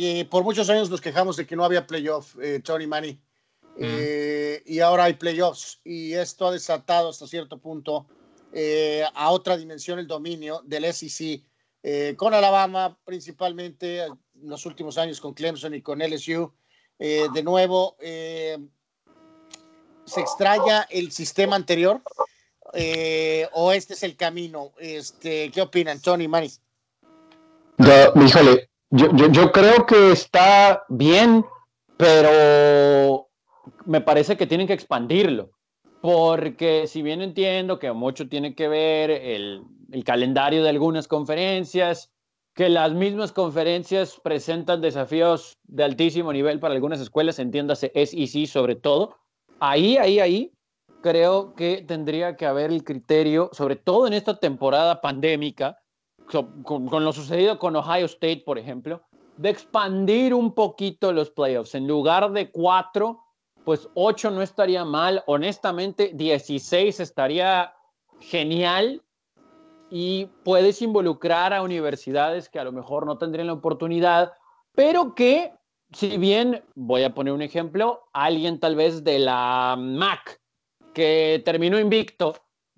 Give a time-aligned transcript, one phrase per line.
[0.00, 3.20] y por muchos años nos quejamos de que no había playoff, eh, Tony Manny.
[3.80, 8.06] Eh, y ahora hay playoffs y esto ha desatado hasta cierto punto
[8.52, 11.42] eh, a otra dimensión el dominio del SEC
[12.16, 16.52] con Alabama principalmente en los últimos años con Clemson y con LSU.
[16.98, 18.60] de nuevo, se
[20.16, 22.00] extraña el sistema anterior
[23.52, 24.72] o este es el camino.
[24.78, 26.52] Este, ¿Qué opinan, Tony Manny?
[27.78, 31.44] híjole, yo, yo, yo creo que está bien,
[31.96, 33.28] pero
[33.84, 35.50] me parece que tienen que expandirlo.
[36.00, 42.12] Porque si bien entiendo que mucho tiene que ver el, el, calendario de algunas conferencias,
[42.54, 48.76] que las mismas conferencias presentan desafíos de altísimo nivel para algunas escuelas, entiéndase SEC sobre
[48.76, 49.16] todo,
[49.58, 50.52] ahí, ahí, ahí,
[51.02, 55.78] creo que tendría que haber el criterio, sobre todo en esta temporada pandémica,
[56.30, 59.02] con, lo sucedido con Ohio State, por ejemplo,
[59.36, 61.74] de expandir un poquito los playoffs.
[61.74, 63.24] En lugar de cuatro,
[63.64, 65.22] pues ocho no estaría mal.
[65.26, 67.72] Honestamente, 16 estaría
[68.20, 69.02] genial
[69.90, 74.32] y puedes involucrar a universidades que a lo mejor no tendrían la oportunidad,
[74.74, 75.52] pero que,
[75.92, 80.40] si bien, voy a poner un ejemplo, alguien tal vez de la MAC
[80.92, 82.34] que terminó invicto,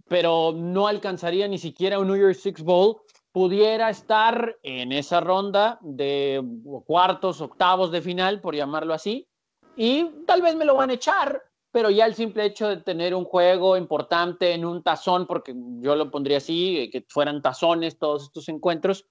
[0.09, 3.01] pero no alcanzaría ni siquiera un New Year's Six Bowl,
[3.33, 6.45] pudiera estar en esa ronda de
[6.84, 9.28] cuartos, octavos de final, por llamarlo así,
[9.77, 11.42] y tal vez me lo van a echar,
[11.73, 15.95] pero ya el simple hecho de tener un juego importante en un tazón, porque yo
[15.95, 19.06] lo pondría así, eh, que fueran tazones todos estos encuentros,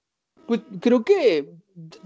[0.46, 1.54] pues creo que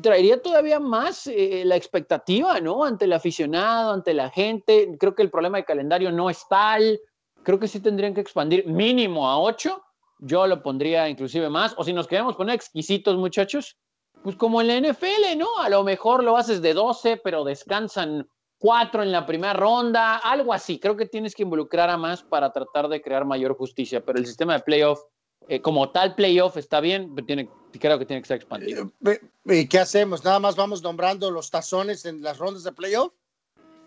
[0.03, 2.85] traería todavía más eh, la expectativa, ¿no?
[2.85, 4.97] Ante el aficionado, ante la gente.
[4.99, 7.01] Creo que el problema de calendario no es tal.
[7.43, 9.83] Creo que sí tendrían que expandir mínimo a ocho
[10.25, 11.75] yo lo pondría inclusive más.
[11.77, 13.77] O si nos queremos poner exquisitos, muchachos,
[14.23, 15.59] pues como en la NFL, ¿no?
[15.59, 18.27] A lo mejor lo haces de 12, pero descansan
[18.59, 20.79] cuatro en la primera ronda, algo así.
[20.79, 24.27] Creo que tienes que involucrar a más para tratar de crear mayor justicia, pero el
[24.27, 25.01] sistema de playoff,
[25.49, 28.91] eh, como tal playoff, está bien, pero tiene, creo que tiene que ser expandido.
[29.05, 30.25] Eh, ¿Y qué hacemos?
[30.25, 33.13] ¿Nada más vamos nombrando los tazones en las rondas de playoff?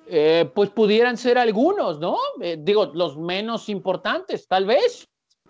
[0.06, 2.18] Eh, pues pudieran ser algunos, ¿no?
[2.60, 5.10] digo, los menos importantes, tal vez.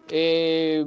[0.09, 0.85] Eh,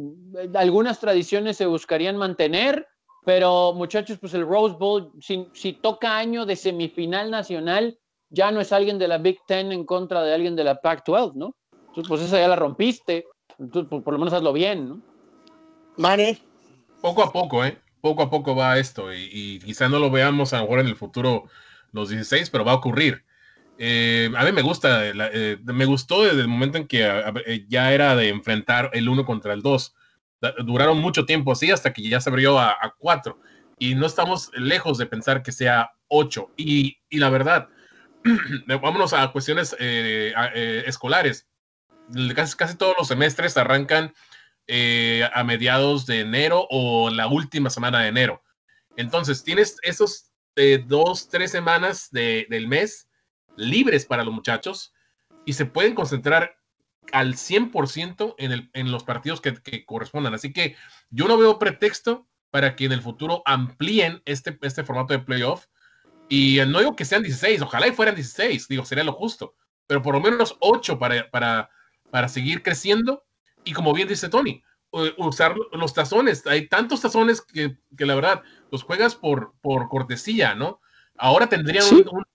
[0.54, 2.86] algunas tradiciones se buscarían mantener,
[3.24, 7.98] pero muchachos, pues el Rose Bowl, si, toca año de semifinal nacional,
[8.30, 11.34] ya no es alguien de la Big Ten en contra de alguien de la Pac-12,
[11.34, 11.56] ¿no?
[11.88, 13.26] Entonces, pues esa ya la rompiste,
[13.58, 15.00] entonces pues, por lo menos hazlo bien, ¿no?
[15.96, 16.38] Mane.
[17.00, 17.78] Poco a poco, ¿eh?
[18.00, 20.86] Poco a poco va esto y, y quizá no lo veamos a lo mejor en
[20.86, 21.44] el futuro
[21.92, 23.24] los 16, pero va a ocurrir.
[23.82, 27.02] Eh, a mí me gusta, eh, me gustó desde el momento en que
[27.46, 29.94] eh, ya era de enfrentar el uno contra el dos.
[30.66, 33.40] Duraron mucho tiempo así hasta que ya se abrió a, cuatro.
[33.78, 36.50] Y no estamos lejos de pensar que sea ocho.
[36.58, 37.70] Y, la verdad,
[38.66, 41.46] vámonos a cuestiones escolares.
[42.34, 44.12] Casi, casi, todos los semestres arrancan
[45.32, 48.42] a mediados de enero o la última semana de enero.
[48.96, 50.32] Entonces, tienes esos
[50.86, 53.06] dos, tres semanas del mes
[53.56, 54.92] libres para los muchachos
[55.44, 56.56] y se pueden concentrar
[57.12, 60.34] al 100% en, el, en los partidos que, correspondan.
[60.34, 60.76] Así que
[61.10, 65.66] yo no veo pretexto para que en el futuro amplíen este, este formato de playoff.
[66.28, 69.56] Y no digo que sean 16, ojalá y fueran 16, digo, sería lo justo,
[69.88, 71.70] pero por lo menos 8 para, para,
[72.10, 73.24] para seguir creciendo.
[73.64, 74.62] Y como bien dice Tony,
[75.18, 76.46] usar los tazones.
[76.46, 80.80] Hay tantos tazones que, que la verdad los juegas por, por cortesía, ¿no?
[81.20, 81.84] Ahora tendrían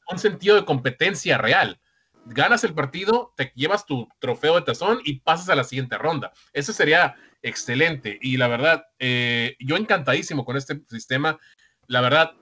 [0.10, 1.80] un, sentido de competencia real.
[2.26, 6.32] Ganas el partido, te llevas tu trofeo de tazón y pasas a la siguiente ronda.
[6.54, 8.20] Eso sería excelente.
[8.22, 11.40] Y la verdad, eh, yo encantadísimo con este sistema.
[11.88, 12.34] La verdad,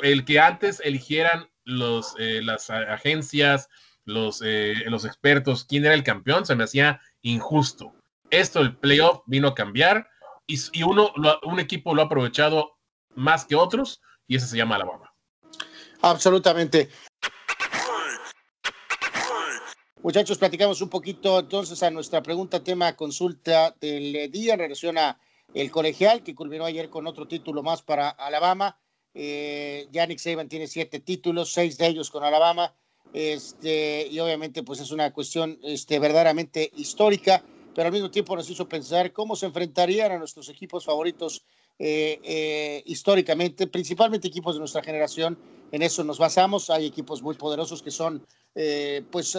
[0.00, 3.68] el que antes eligieran los, eh, las agencias,
[4.04, 7.92] los, eh, los expertos, quién era el campeón, se me hacía injusto.
[8.30, 10.08] Esto, el playoff, vino a cambiar
[10.44, 11.12] y, y uno,
[11.44, 12.78] un equipo lo ha aprovechado
[13.14, 15.12] más que otros y ese se llama Alabama.
[16.02, 16.88] Absolutamente.
[20.02, 25.20] Muchachos, platicamos un poquito entonces a nuestra pregunta, tema, consulta del día en relación a
[25.54, 28.78] el colegial que culminó ayer con otro título más para Alabama.
[29.12, 32.74] Eh, Yannick Saban tiene siete títulos, seis de ellos con Alabama.
[33.12, 37.42] Este, y obviamente, pues es una cuestión este, verdaderamente histórica,
[37.78, 41.44] pero al mismo tiempo nos hizo pensar cómo se enfrentarían a nuestros equipos favoritos
[41.78, 45.38] eh, eh, históricamente, principalmente equipos de nuestra generación
[45.70, 46.70] en eso nos basamos.
[46.70, 48.26] Hay equipos muy poderosos que son
[48.56, 49.38] eh, pues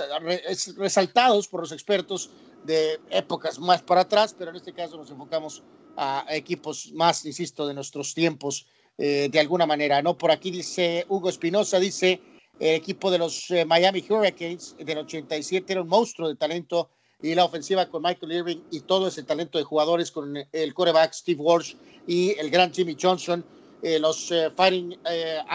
[0.78, 2.30] resaltados por los expertos
[2.64, 5.62] de épocas más para atrás, pero en este caso nos enfocamos
[5.98, 8.68] a, equipos más, insisto, de nuestros tiempos.
[8.98, 10.18] eh, de alguna manera, ¿no?
[10.18, 12.22] Por aquí dice Hugo Espinosa, dice,
[12.58, 16.90] el equipo de los eh, Miami Hurricanes del 87 era un monstruo de talento
[17.22, 21.14] y la ofensiva con Michael Irving y todo ese talento de jugadores con el coreback
[21.14, 21.76] Steve Walsh
[22.08, 23.44] y el gran Jimmy Johnson.
[23.82, 24.98] Eh, los Fighting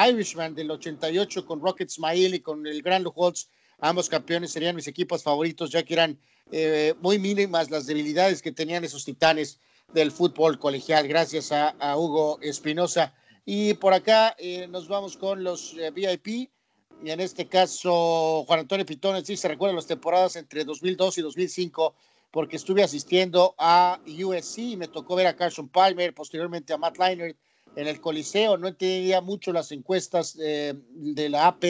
[0.09, 3.49] Irishman del 88 con Rocket Smile y con el gran Holtz,
[3.81, 6.19] ambos campeones serían mis equipos favoritos, ya que eran
[7.01, 9.59] muy mínimas las debilidades que tenían esos titanes
[9.93, 11.07] del fútbol colegial.
[11.09, 13.15] Gracias a, Hugo Espinosa.
[13.47, 16.51] Y por acá eh, nos vamos con los eh, VIP.
[17.03, 21.95] Y en este caso, Juan Antonio Pitones se recuerda las temporadas entre 2002 y 2005,
[22.31, 26.99] porque estuve asistiendo a USC y me tocó ver a Carson Palmer, posteriormente a Matt
[26.99, 27.37] Leinert
[27.77, 28.57] en el Coliseo.
[28.57, 31.65] No entendía mucho las encuestas eh, de la AP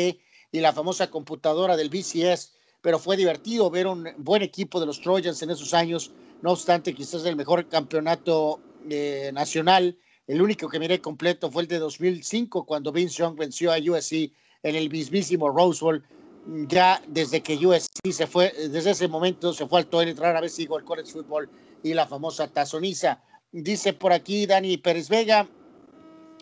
[0.52, 5.00] y la famosa computadora del BCS, pero fue divertido ver un buen equipo de los
[5.00, 6.12] Trojans en esos años
[6.44, 8.60] no obstante, quizás el mejor campeonato
[8.90, 13.72] eh, nacional, el único que miré completo fue el de 2005, cuando Vince Young venció
[13.72, 14.30] a USC
[14.64, 16.02] en el mismísimo Rose Bowl.
[16.68, 20.52] Ya desde que USC se fue, desde ese momento se fue al toilet, rara vez
[20.52, 21.48] sigo el college football
[21.82, 23.22] y la famosa tazoniza.
[23.52, 25.48] Dice por aquí Dani Pérez Vega,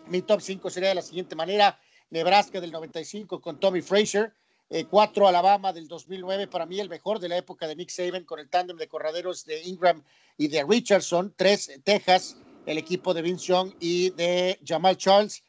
[0.07, 1.79] mi top 5 sería de la siguiente manera,
[2.09, 4.33] Nebraska del 95 con Tommy Fraser,
[4.69, 8.25] eh, cuatro Alabama del 2009, para mí el mejor de la época de Nick Saban
[8.25, 10.03] con el tándem de corraderos de Ingram
[10.37, 12.35] y de Richardson, tres Texas,
[12.65, 15.43] el equipo de Vince Young y de Jamal Charles,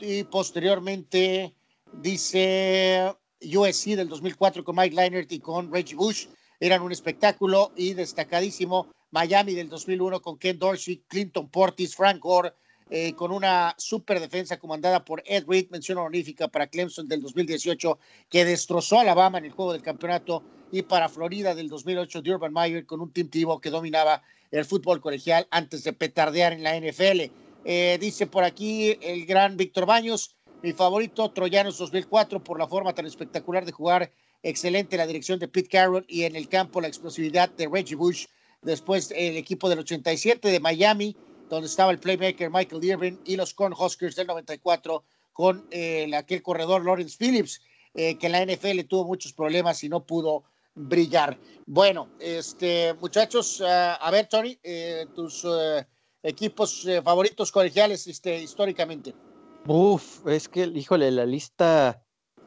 [0.00, 1.54] y posteriormente
[2.00, 6.26] dice USC del 2004 con Mike Leinert y con Reggie Bush,
[6.60, 12.52] eran un espectáculo y destacadísimo Miami del 2001 con Ken Dorsey, Clinton Portis, Frank Gore,
[12.88, 17.98] eh, con una super defensa comandada por Ed Reed, mención honorífica para Clemson del 2018,
[18.28, 22.34] que destrozó a Alabama en el juego del campeonato, y para Florida del 2008 de
[22.34, 26.62] Urban Meyer, con un Team Tivo que dominaba el fútbol colegial antes de petardear en
[26.62, 27.30] la NFL.
[27.64, 32.94] Eh, dice por aquí el gran Víctor Baños, mi favorito, Troyanos 2004, por la forma
[32.94, 34.12] tan espectacular de jugar,
[34.44, 38.26] excelente la dirección de Pete Carroll y en el campo la explosividad de Reggie Bush.
[38.62, 41.16] Después el equipo del 87 de Miami,
[41.48, 46.84] donde estaba el playmaker Michael Irving y los Cornhuskers del 94 con eh, aquel corredor
[46.84, 47.60] Lawrence Phillips,
[47.94, 50.44] eh, que en la NFL tuvo muchos problemas y no pudo
[50.74, 51.36] brillar.
[51.66, 55.44] Bueno, este, muchachos, uh, a ver, Tony, eh, tus
[56.22, 59.12] equipos favoritos colegiales este, históricamente.
[59.66, 62.02] Uf, es que, híjole, la lista,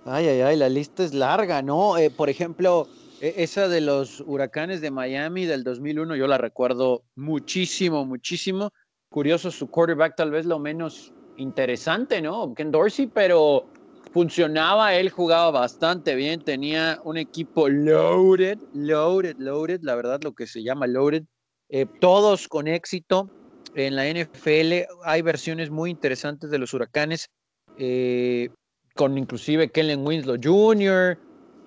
[0.06, 1.94] ay, ay, ay, la lista es larga, ¿no?
[2.17, 2.88] por ejemplo,
[3.21, 8.71] e, esa de los huracanes de Miami del 2001, yo la recuerdo muchísimo, muchísimo
[9.09, 12.53] curioso su quarterback, tal vez lo menos interesante, ¿no?
[12.53, 13.65] Ken Dorsey, pero
[14.12, 20.47] funcionaba, él jugaba bastante bien, tenía un equipo loaded, loaded, loaded, la verdad lo que
[20.47, 21.23] se llama loaded,
[21.69, 23.29] eh, todos con éxito
[23.75, 27.30] en la NFL, hay versiones muy interesantes de los huracanes,
[27.77, 28.50] eh,
[28.95, 31.18] con inclusive Kellen Winslow Jr.,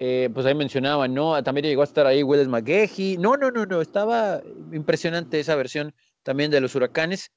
[0.00, 1.43] eh, pues ahí mencionaba, ¿no?
[1.43, 4.40] También llegó a estar ahí Willis McGahee, no, no, no, no, estaba
[4.72, 7.32] impresionante esa versión también de los huracanes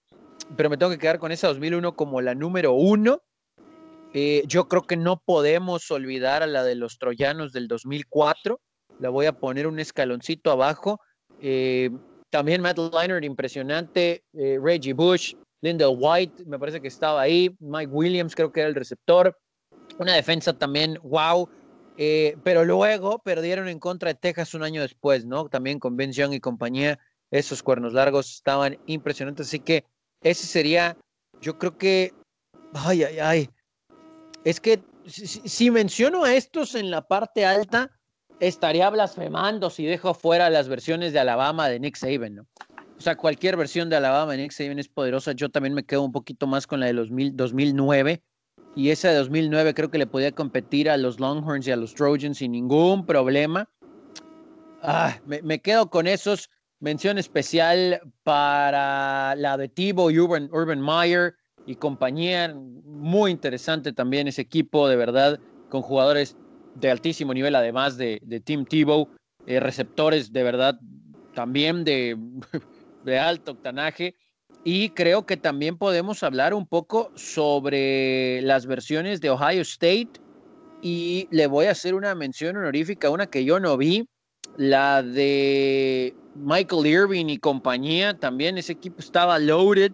[0.55, 3.21] pero me tengo que quedar con esa 2001 como la número uno.
[4.13, 8.59] Eh, yo creo que no podemos olvidar a la de los troyanos del 2004.
[8.99, 10.99] La voy a poner un escaloncito abajo.
[11.41, 11.91] Eh,
[12.31, 14.23] también Matt Leinart, impresionante.
[14.33, 17.55] Eh, Reggie Bush, Lyndall White, me parece que estaba ahí.
[17.59, 19.37] Mike Williams, creo que era el receptor.
[19.99, 21.47] Una defensa también, wow.
[22.43, 25.49] pero luego perdieron en contra de Texas un año después, ¿no?
[25.49, 26.97] También con Ben Young y compañía.
[27.29, 29.47] Esos cuernos largos estaban impresionantes.
[29.47, 29.85] Así que
[30.21, 30.97] ese sería,
[31.41, 32.13] yo creo que,
[32.73, 33.49] ay, ay, ay.
[34.43, 37.91] Es que si, menciono a estos en la parte alta,
[38.41, 42.47] estaría blasfemando si dejo fuera las versiones de Alabama de Nick Saban, ¿no?
[42.97, 45.31] O sea, cualquier versión de Alabama de Nick Saban es poderosa.
[45.33, 48.21] Yo también me quedo un poquito más con la de los 2009.
[48.75, 51.93] Y esa de 2009 creo que le podía competir a los Longhorns y a los
[51.93, 53.69] Trojans sin ningún problema.
[54.81, 56.49] Ah, me, me quedo con esos.
[56.79, 61.35] Mención especial para la de Tibo y Urban, Urban Meyer
[61.67, 62.55] y compañía.
[62.55, 66.35] Muy interesante también ese equipo, de verdad, con jugadores
[66.75, 69.09] de altísimo nivel, además de, de Team Tebow,
[69.45, 70.79] eh, receptores de verdad
[71.33, 72.17] también de,
[73.05, 74.15] de alto octanaje.
[74.63, 80.11] Y creo que también podemos hablar un poco sobre las versiones de Ohio State.
[80.83, 84.07] Y le voy a hacer una mención honorífica, una que yo no vi,
[84.57, 89.91] la de Michael Irving y compañía, también ese equipo estaba loaded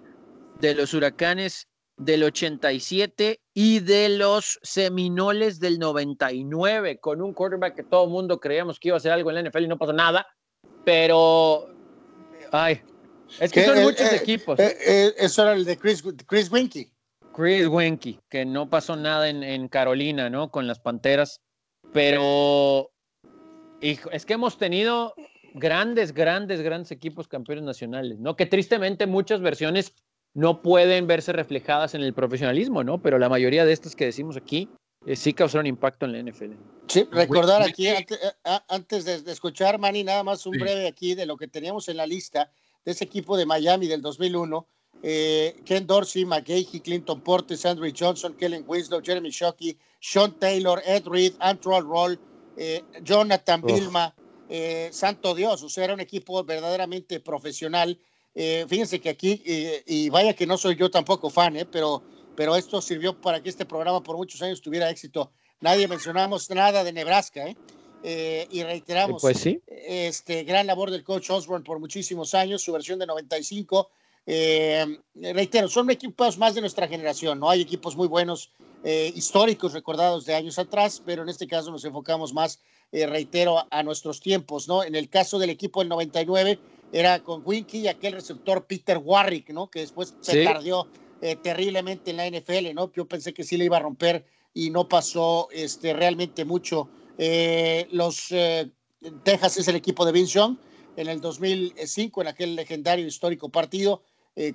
[0.60, 1.68] de los huracanes
[1.98, 8.40] del 87 y de los Seminoles del 99, con un quarterback que todo el mundo
[8.40, 10.28] creíamos que iba a hacer algo en la NFL y no pasó nada,
[10.86, 11.68] pero,
[12.52, 12.82] ay,
[13.40, 14.60] es que son muchos equipos.
[14.60, 16.92] eso era el de Chris, Chris Winky.
[17.38, 20.50] Chris Wenke, que no pasó nada en, Carolina, ¿no?
[20.50, 21.40] Con las Panteras,
[21.94, 22.90] pero
[23.80, 25.14] es que hemos tenido
[25.54, 28.36] grandes, grandes, grandes equipos campeones nacionales, ¿no?
[28.36, 29.94] Que tristemente muchas versiones
[30.38, 33.02] no pueden verse reflejadas en el profesionalismo, ¿no?
[33.02, 34.70] Pero la mayoría de estas que decimos aquí
[35.08, 36.52] eh, sí causaron impacto en la NFL.
[36.88, 37.88] Sí, recordar aquí,
[38.68, 42.06] antes, de, escuchar, Manny, nada más un breve aquí de lo que teníamos en la
[42.06, 42.52] lista
[42.86, 44.68] de ese equipo de Miami del 2001.
[45.02, 51.08] Eh, Ken Dorsey, McGahey, Clinton Portes, Andrew Johnson, Kellen Winslow, Jeremy Shockey, Sean Taylor, Ed
[51.08, 52.20] Reed, Andrew Roll,
[52.58, 54.14] eh, Jonathan Vilma,
[54.92, 57.98] Santo Dios, o sea, era un equipo verdaderamente profesional.
[58.68, 59.42] Fíjense que aquí,
[59.86, 62.04] y vaya que no soy yo tampoco fan, pero
[62.38, 65.32] pero esto sirvió para que este programa por muchos años tuviera éxito.
[65.60, 67.58] Nadie mencionamos nada de Nebraska, ¿eh?
[68.04, 69.60] Eh, y reiteramos, pues sí.
[69.66, 73.90] este gran labor del coach Osborne por muchísimos años, su versión de 95.
[74.28, 77.50] Eh, reitero, son equipos más de nuestra generación, ¿no?
[77.50, 78.52] Hay equipos muy buenos,
[79.16, 84.22] históricos, recordados de años atrás, pero en este caso nos enfocamos más, reitero, a, nuestros
[84.22, 84.84] tiempos, ¿no?
[84.84, 86.60] En el caso del equipo del 99,
[86.92, 89.70] era con Winky y aquel receptor Peter Warrick, ¿no?
[89.70, 90.88] Que después se perdió
[91.22, 92.92] eh, terriblemente en la NFL, ¿no?
[92.94, 96.90] Yo pensé que sí le iba a romper y no pasó este, realmente mucho.
[97.18, 98.70] Eh, los eh,
[99.24, 100.58] Texas es el equipo de Vince Young
[100.96, 104.02] en el 2005, en aquel legendario histórico partido,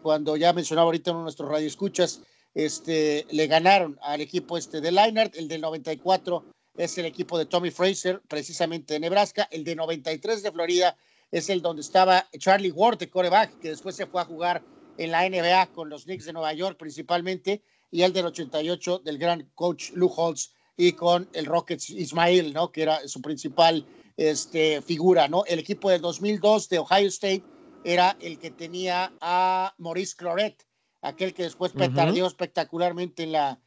[0.00, 2.20] cuando ya mencionaba ahorita en nuestros radioescuchas,
[2.54, 6.44] este, le ganaron al equipo este de Leinart, el del 94
[6.76, 10.96] es el equipo de Tommy Fraser, precisamente de Nebraska, el de 93 de Florida
[11.32, 14.62] es el donde estaba Charlie Ward de coreback, que después se fue a jugar
[14.98, 19.18] en la NBA con los Knicks de Nueva York principalmente, y el del 88 del
[19.18, 22.70] gran coach Lou Holtz y con el Rockets Ismail, ¿no?
[22.70, 23.86] Que era su principal
[24.16, 25.44] este, figura, ¿no?
[25.46, 27.44] El equipo del 2002 de Ohio State
[27.84, 30.66] era el que tenía a Maurice Cloret,
[31.00, 33.58] aquel que después petardeó espectacularmente en la,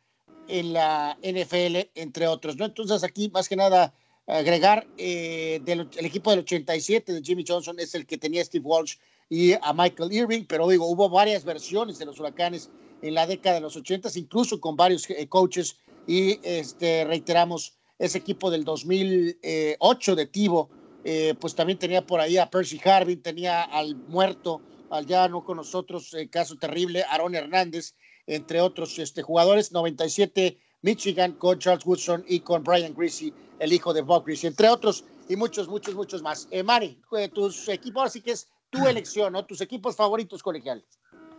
[0.48, 2.66] en la NFL, entre otros, ¿no?
[2.66, 3.94] Entonces aquí, más que nada,
[4.28, 8.66] agregar, eh, del, el equipo del 87 de Jimmy Johnson es el que tenía Steve
[8.66, 8.96] Walsh
[9.30, 12.70] y a Michael Irving, pero digo, hubo varias versiones de los huracanes
[13.02, 15.78] en la década de los 80, incluso con varios eh, coaches,
[16.08, 20.70] y este, reiteramos, ese equipo del 2008 de Tivo,
[21.06, 25.46] eh, pues también tenía por ahí a Percy Harvin, tenía al muerto, al ya no
[25.46, 27.96] con nosotros, caso terrible, Aaron Hernández,
[28.28, 33.92] entre otros este, jugadores, 97 Michigan con Charles Woodson y con Brian Greasy, el hijo
[33.92, 36.48] de Bob Greasy, entre otros, y muchos, muchos, muchos más.
[36.52, 37.02] Eh, Mari,
[37.34, 39.44] tus equipos, así que es tu elección, ¿no?
[39.46, 40.86] Tus equipos favoritos colegiales.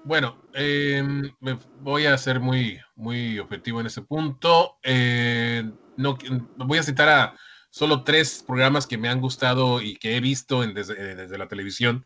[0.03, 4.79] Bueno, em, me voy a ser muy, muy objetivo en ese punto.
[4.83, 5.63] Eh,
[5.97, 6.19] no,
[6.57, 7.37] voy a citar a
[7.71, 12.05] solo tres programas que me han gustado y que he visto desde, la televisión,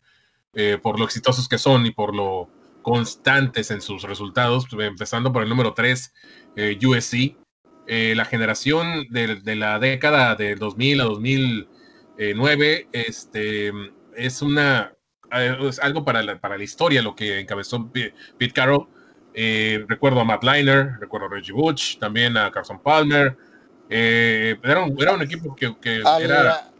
[0.53, 2.49] eh, por lo exitosos que son y por lo
[2.81, 6.13] constantes en sus resultados, empezando por el número 3,
[6.55, 7.35] eh, USC.
[7.87, 13.71] la generación de, la década de 2000 a 2009 este,
[14.15, 14.93] es una
[15.31, 18.87] es algo para la, para la historia lo que encabezó Pete Carroll.
[19.33, 23.37] Eh, recuerdo a Matt Liner, recuerdo a Reggie Butch, también a Carson Palmer.
[23.89, 26.71] Eh, era, un, era, un, equipo que, que al, era...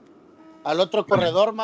[0.64, 1.56] Al otro corredor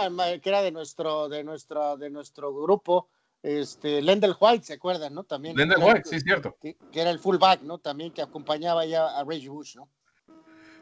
[0.41, 3.09] que era de nuestro, de nuestro, de nuestro grupo,
[3.47, 5.23] este, Lendell White, ¿se acuerdan, no?
[5.23, 5.55] También.
[5.55, 6.57] Lendell White, sí, cierto.
[6.61, 7.77] Que, que, era el fullback, ¿no?
[7.77, 9.89] También que acompañaba ya a Reggie Bush, ¿no?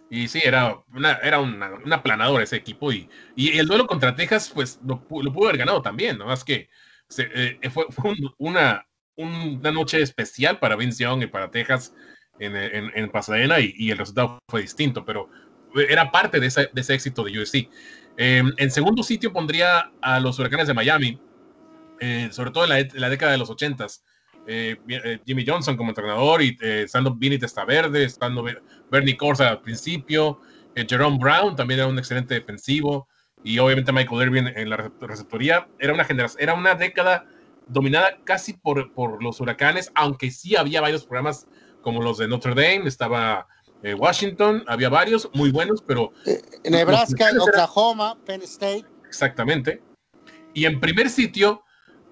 [0.09, 2.91] Y sí, era una, era una, planadora ese equipo.
[2.91, 6.17] Y, y el duelo contra Texas, pues lo, lo pudo haber ganado también.
[6.17, 6.69] Nada más que
[7.17, 11.93] eh, fue, fue una, una noche especial para Vince Young y para Texas
[12.39, 15.29] en, en, en Pasadena y, y, el resultado fue distinto, pero
[15.75, 17.69] era parte de ese, de ese éxito de USC.
[18.17, 21.19] Em, en segundo sitio pondría a los Huracanes de Miami,
[21.99, 24.03] eh, sobre todo en la, la, década de los ochentas.
[24.47, 28.45] Eh, eh, Jimmy Johnson como entrenador y estando Vinny Testaverde, estando
[28.91, 30.39] Bernie Corsa al principio,
[30.75, 33.07] Jerome Brown también era un excelente defensivo
[33.43, 35.67] y obviamente Michael Irvin en la receptoría.
[35.79, 37.25] Era una generación, era una década
[37.67, 41.47] dominada casi por, por los huracanes, aunque sí había varios programas
[41.81, 43.47] como los de Notre Dame, estaba
[43.97, 46.11] Washington, había varios muy buenos, pero...
[46.63, 48.85] Nebraska, Oklahoma, Penn State.
[49.07, 49.81] Exactamente.
[50.55, 51.64] Y en primer sitio,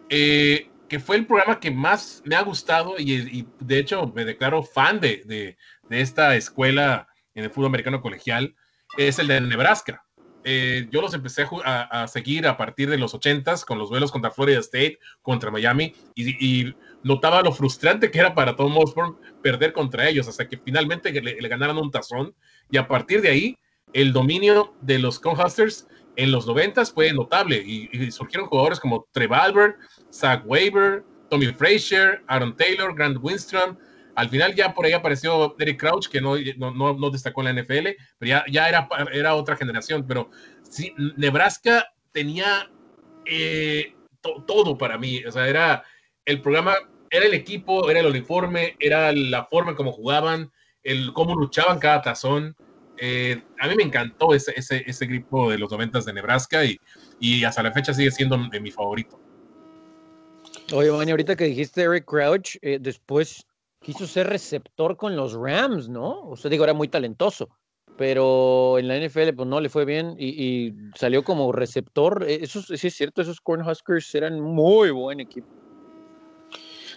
[0.09, 4.63] eh, que fue el programa que más me ha gustado y, de hecho me declaro
[4.63, 5.57] fan de, de,
[5.89, 8.55] esta escuela en el fútbol americano colegial,
[8.97, 10.03] es el de Nebraska.
[10.43, 14.31] Eh, yo los empecé a, seguir a partir de los 80s con los duelos contra
[14.31, 20.07] Florida State, contra Miami, y, notaba lo frustrante que era para Tom Osborne perder contra
[20.07, 22.33] ellos, hasta que finalmente le, le ganaron un tazón,
[22.71, 23.57] y a partir de ahí,
[23.93, 29.33] el dominio de los Conhusters en los 90 fue notable, y, surgieron jugadores como Trev
[29.33, 29.77] Albert,
[30.11, 33.77] Zach Weber, Tommy Frazier, Aaron Taylor, Grant Winstrom,
[34.15, 37.63] Al final ya por ahí apareció Derek Crouch, que no, no, no destacó en la
[37.63, 37.87] NFL,
[38.19, 40.05] pero ya, ya era, era otra generación.
[40.07, 40.29] Pero
[40.61, 42.69] sí, Nebraska tenía
[43.25, 43.95] eh,
[44.45, 45.23] todo para mí.
[45.25, 45.83] O sea, era
[46.25, 46.75] el programa,
[47.09, 50.51] era el equipo, era el uniforme, era la forma en cómo jugaban,
[50.83, 52.55] el cómo luchaban cada tazón.
[52.97, 56.79] Eh, a mí me encantó ese, ese, ese grupo de los noventas de Nebraska y,
[57.19, 59.19] y hasta la fecha sigue siendo mi favorito.
[60.71, 63.45] Oye, Manny, ahorita que dijiste Eric Crouch, eh, después
[63.81, 66.21] quiso ser receptor con los Rams, ¿no?
[66.21, 67.49] O sea, digo, era muy talentoso,
[67.97, 72.25] pero en la NFL pues no le fue bien y, salió como receptor.
[72.27, 75.47] Eh, eso sí es cierto, esos Cornhuskers eran muy buen equipo.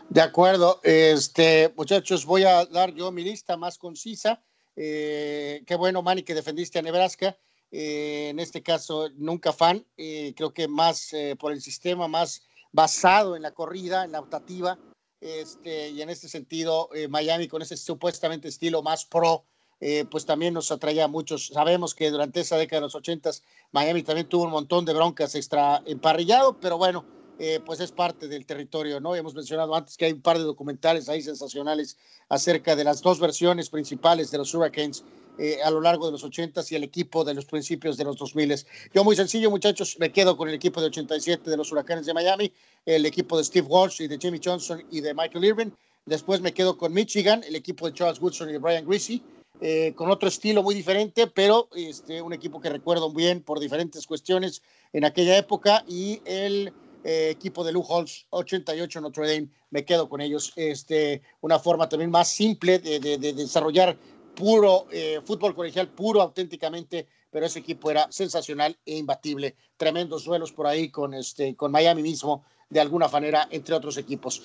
[0.08, 4.40] De acuerdo, este, muchachos, voy a dar yo mi lista más concisa.
[4.76, 7.36] Eh, qué bueno, Manny, que defendiste a Nebraska.
[7.72, 9.84] en este caso, nunca fan.
[9.96, 12.42] creo que más por el sistema, más
[12.72, 14.78] basado en la corrida, en la optativa,
[15.20, 19.44] este, y en este sentido, eh, Miami con ese supuestamente estilo más pro,
[19.80, 21.48] eh, pues también nos atraía a muchos.
[21.48, 23.42] Sabemos que durante esa década de los ochentas,
[23.72, 27.04] Miami también tuvo un montón de broncas extra emparrillado, pero bueno,
[27.38, 29.14] eh, pues es parte del territorio, ¿no?
[29.14, 33.20] Hemos mencionado antes que hay un par de documentales ahí sensacionales acerca de las dos
[33.20, 35.04] versiones principales de los Hurricanes
[35.38, 38.16] eh, a lo largo de los 80 y el equipo de los principios de los
[38.16, 38.54] 2000.
[38.94, 42.14] Yo muy sencillo, muchachos, me quedo con el equipo de 87 de los Huracanes de
[42.14, 42.50] Miami,
[42.86, 45.74] el equipo de Steve Walsh y de Jimmy Johnson y de Michael Irvin.
[46.06, 49.22] Después me quedo con Michigan, el equipo de Charles Woodson y de Brian Greasy,
[49.60, 54.06] eh, con otro estilo muy diferente, pero este, un equipo que recuerdo bien por diferentes
[54.06, 54.62] cuestiones
[54.94, 56.72] en aquella época y el
[57.06, 60.52] eh, equipo de Lou Holtz 88 Notre Dame, me quedo con ellos.
[60.56, 63.96] Este, una forma también más simple de, de, de desarrollar
[64.34, 69.54] puro eh, fútbol colegial, puro auténticamente, pero ese equipo era sensacional e imbatible.
[69.76, 74.42] Tremendos duelos por ahí con, este, con Miami mismo, de alguna manera, entre otros equipos.